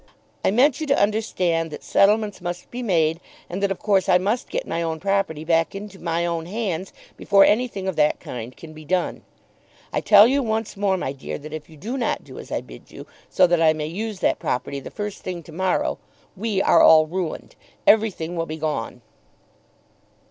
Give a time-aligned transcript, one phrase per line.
[0.43, 3.19] I meant you to understand that settlements must be made,
[3.51, 6.91] and that of course I must get my own property back into my own hands
[7.17, 9.21] before anything of that kind can be done.
[9.93, 12.61] I tell you once more, my dear, that if you do not do as I
[12.61, 15.99] bid you, so that I may use that property the first thing to morrow,
[16.35, 17.55] we are all ruined.
[17.85, 19.03] Everything will be gone."